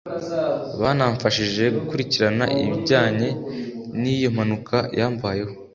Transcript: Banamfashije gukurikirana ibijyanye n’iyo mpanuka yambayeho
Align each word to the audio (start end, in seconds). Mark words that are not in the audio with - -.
Banamfashije 0.81 1.63
gukurikirana 1.75 2.45
ibijyanye 2.61 3.29
n’iyo 4.01 4.29
mpanuka 4.35 4.77
yambayeho 4.99 5.53